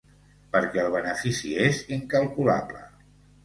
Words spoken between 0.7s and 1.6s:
el benefici